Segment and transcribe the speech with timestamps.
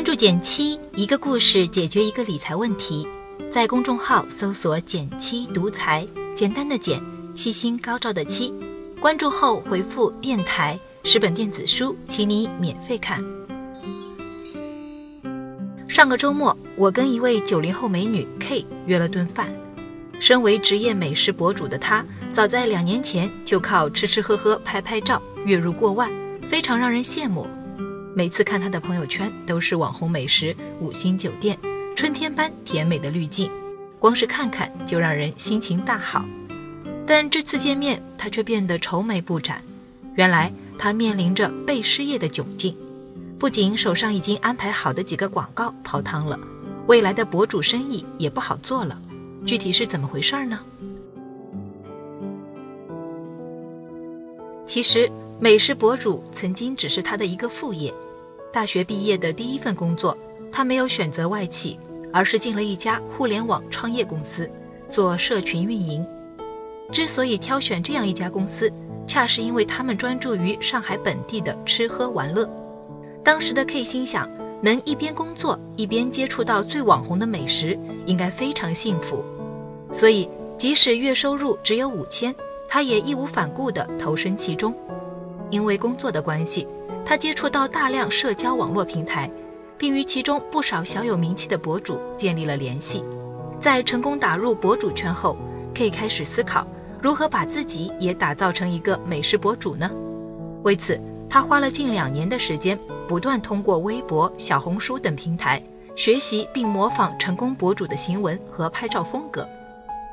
[0.00, 3.06] 关注减七，一个故事解决一个理财问题。
[3.52, 6.98] 在公众号搜索“减七独裁，简单的减，
[7.34, 8.50] 七星高照的七。
[8.98, 13.22] 关注后回复“电台”，十本电子书，请你免费看。
[15.86, 19.54] 上个周末，我跟一位九零后美女 K 约了顿饭。
[20.18, 26.10] 身为职业美食博主的她，早在两年前就靠吃吃喝喝、拍拍照，月入过万，
[26.46, 27.46] 非常让人羡慕。
[28.12, 31.56] 每次看他的朋友圈，都是网红美食、五星酒店、
[31.94, 33.50] 春天般甜美的滤镜，
[34.00, 36.24] 光是看看就让人心情大好。
[37.06, 39.62] 但这次见面，他却变得愁眉不展。
[40.16, 42.76] 原来他面临着被失业的窘境，
[43.38, 46.38] 不仅手上已经安排好的几个广告泡汤了，
[46.88, 49.00] 未来的博主生意也不好做了。
[49.46, 50.58] 具体是怎么回事呢？
[54.66, 55.10] 其实。
[55.42, 57.92] 美食博主曾经只是他的一个副业。
[58.52, 60.14] 大学毕业的第一份工作，
[60.52, 61.80] 他没有选择外企，
[62.12, 64.50] 而是进了一家互联网创业公司，
[64.86, 66.06] 做社群运营。
[66.92, 68.70] 之所以挑选这样一家公司，
[69.06, 72.46] 恰是因为他们专注于上海本地的吃喝玩乐。
[73.24, 74.28] 当时的 K 心想，
[74.60, 79.24] 能一边工作一边接触到最网红的美食，应该非常幸福。
[79.90, 82.34] 所以，即使月收入只有五千，
[82.68, 84.74] 他也义无反顾地投身其中。
[85.50, 86.66] 因为工作的关系，
[87.04, 89.30] 他接触到大量社交网络平台，
[89.76, 93.04] 并与其中不少小有名气的博主建立了联系。
[93.60, 95.36] 在成功打入博主圈后，
[95.74, 96.66] 可以开始思考
[97.02, 99.90] 如何把自己也打造成一个美食博主呢？
[100.62, 102.78] 为此，他花了近两年的时间，
[103.08, 105.62] 不断通过微博、小红书等平台
[105.96, 109.46] 学习并模仿成功博主的行文和拍照风格。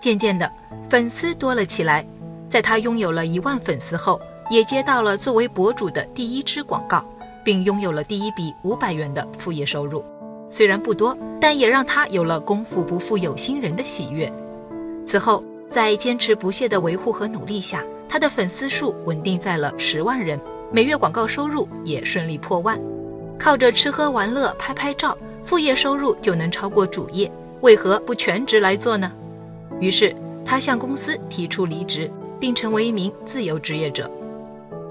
[0.00, 0.50] 渐渐的，
[0.90, 2.04] 粉丝多了起来。
[2.48, 4.20] 在他拥有了一万粉丝后，
[4.52, 7.02] 也接到了作为博主的第一支广告，
[7.42, 10.04] 并拥有了第一笔五百元的副业收入。
[10.50, 14.30] 虽然不多，但也让他有了“功夫不负有心人”的喜悦。
[15.06, 20.38] 此后，在坚持不懈的维护和努力下，他的粉丝数稳定在了十万人，
[20.70, 22.78] 每月广告收入也顺利破万。
[23.38, 29.10] 靠着吃喝玩乐、拍拍照，副业收入就能超过主业，为何不全职来做呢？
[29.80, 30.14] 于是，
[30.44, 34.10] 他向公司提出离职，并成为一名自由职业者。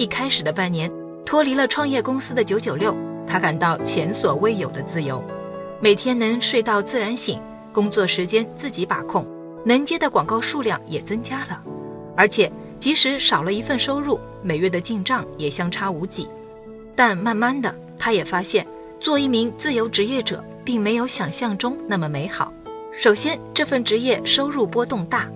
[0.00, 0.90] 一开始的半年，
[1.26, 2.96] 脱离了创业公司的九九六，
[3.26, 5.22] 他感到前所未有的自由，
[5.78, 7.38] 每天能睡到自然醒，
[7.70, 9.26] 工作时间自己把控，
[9.62, 11.62] 能接的广告数量也增加了，
[12.16, 16.26] 而且即使少了一份收入，每月的进账也相差无几。
[16.96, 18.66] 但慢慢的，他也发现
[18.98, 22.50] 做一名自由职业者并没有想象中那么美好。
[22.90, 25.30] 首先，这份职业收入波动大，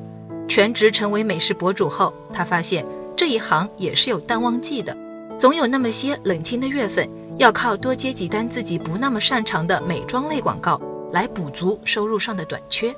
[0.48, 2.82] 全职成为美食博主后，他发现。
[3.16, 4.96] 这一行也是有淡旺季的，
[5.38, 7.08] 总有那么些冷清的月份，
[7.38, 10.80] 要靠多接几单自己不那么擅长的美妆类广告
[11.12, 12.94] 来补足收入上的短缺。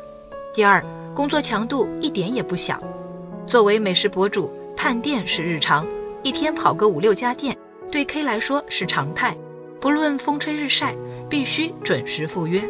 [0.55, 0.83] 第二，
[1.15, 2.83] 工作强度一点也不小，
[3.47, 5.87] 作为美食博主，探店是日常，
[6.23, 7.55] 一天跑个五六家店，
[7.91, 9.37] 对 K 来说是常态。
[9.79, 10.97] 不论风吹日晒，
[11.29, 12.63] 必须准时赴约。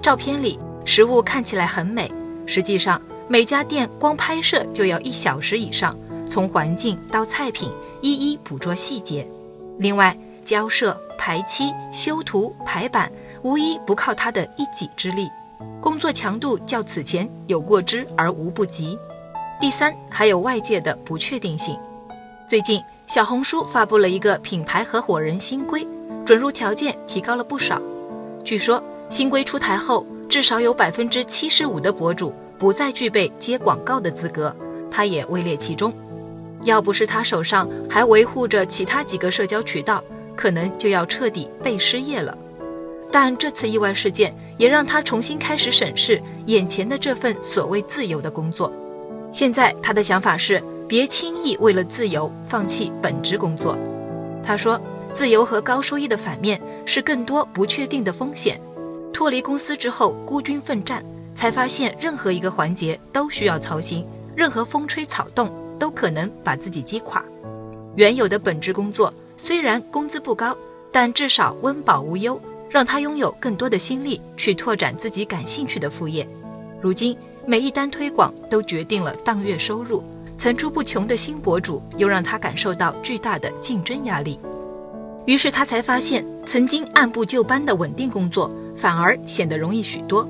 [0.00, 2.10] 照片里食物看起来很美，
[2.46, 5.96] 实际上每家店光拍摄就要一小时以上。
[6.34, 9.24] 从环境到菜品，一一捕捉细节。
[9.78, 13.08] 另外，交涉、排期、修图、排版，
[13.44, 15.30] 无一不靠他的一己之力。
[15.80, 18.98] 工作强度较此前有过之而无不及。
[19.60, 21.78] 第三，还有外界的不确定性。
[22.48, 25.86] 最近，小红书发布了一个品牌合伙人新规，
[26.26, 27.80] 准入条件提高了不少。
[28.44, 34.52] 据说，新规出台后，至少有百分之七十五的博主不再具备接广告的资格，
[34.90, 35.92] 他也位列其中。
[36.64, 40.02] 要不是他手上还维护着其他几个社交渠道，
[40.34, 42.36] 可能就要彻底被失业了。
[43.12, 48.72] 但这次意外事件也让他重新开始审视眼前的这份所谓自由的工作。
[49.30, 53.78] 现在他的想法是，别轻易为了自由放弃本职工作。
[54.42, 54.80] 他说，
[55.12, 58.60] 自由和高收益的反面是更多不确定的风险。
[59.12, 65.52] 脱离公司之后，孤军奋战，才发现任何一个环节都需要操心，任何风吹草动。
[65.78, 67.24] 都可能把自己击垮。
[67.96, 70.56] 原有的本职工作虽然工资不高，
[70.90, 76.26] 但至少温饱无忧，让他拥有更多的心力去拓展自己感兴趣的副业。
[76.80, 77.16] 如今
[77.46, 80.02] 每一单推广都决定了当月收入，
[80.36, 84.38] 层出不穷的新博主又让他感受到巨大的竞争压力。
[85.26, 90.28] 于是他才发现，曾经按部就班的稳定工作反而显得容易许多。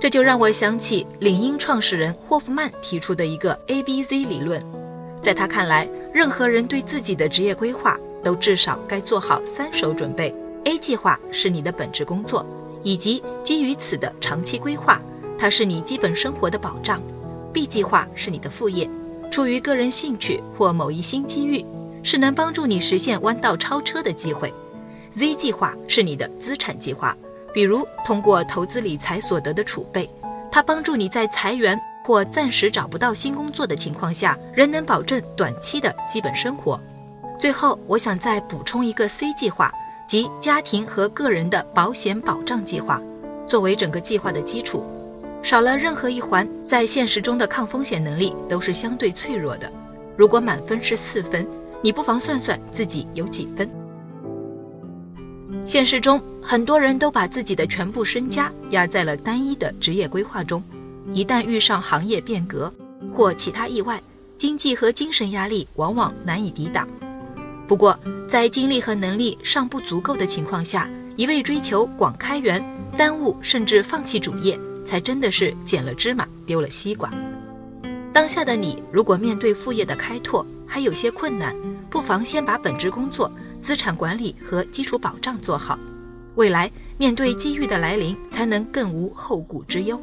[0.00, 4.62] 这就让我想起领英创始人霍夫曼提出的一个 A B Z 理论，
[5.22, 10.34] 在他看来，任何人对自己的职业规划都至少该做好三手准备。
[10.64, 12.46] ：A 计划是你的本职工作，
[12.82, 15.00] 以及基于此的长期规划，
[15.38, 17.00] 它是你基本生活的保障。
[17.52, 18.88] B 计划是你的副业，
[19.30, 21.64] 出于个人兴趣或某一新机遇，
[22.02, 24.52] 是能帮助你实现弯道超车的机会。
[25.12, 27.16] Z 计划是你的资产计划，
[27.54, 30.10] 比如通过投资理财所得的储备，
[30.50, 36.78] 它帮助你在裁员或暂时找不到新工作的情况下，仍能保证短期的基本生活。
[37.38, 39.72] 最后，我想再补充一个 C 计划。
[40.06, 43.00] 即家庭和个人的保险保障计划，
[43.46, 44.84] 作为整个计划的基础，
[45.42, 49.72] 少了任何一环，在现实中的抗风险能力都是相对脆弱的。
[50.14, 51.48] 如果满分是四分，
[51.80, 53.66] 你不妨算算自己有几分。
[55.62, 60.62] 现实中，很多人都把自己的全部身家压在了单一的职业规划中，
[61.10, 62.72] 一旦遇上行业变革
[63.12, 64.02] 或其他意外，
[64.36, 66.88] 经济和精神压力往往难以抵挡。
[67.66, 67.98] 不过，
[68.28, 72.62] 在精力和能力尚不足够的情况下，一味追求广开源，
[72.96, 77.10] 耽误甚至放弃主业，才真的是捡了芝麻丢了西瓜。
[78.12, 81.56] 当下的你，如果面对副业的开拓还有些困难，
[81.88, 83.32] 不妨先把本职工作、
[83.64, 85.78] 资产管理和基础保障做好，
[86.34, 89.98] 未来面对机遇的来临，才能更无后顾之忧。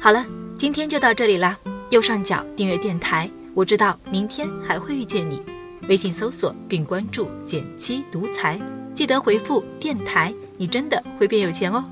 [0.00, 0.24] 好了，
[0.56, 1.58] 今天就到这里啦，
[1.90, 3.30] 右上角订阅电台。
[3.52, 5.42] 我知道明天还会遇见你，
[5.86, 8.58] 微信搜索并关注“减七独裁，
[8.94, 11.84] 记得回复“电台”，你真的会变有钱哦。